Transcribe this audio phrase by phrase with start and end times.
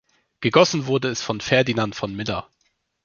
[0.39, 2.49] Gegossen wurde es von Ferdinand von Miller.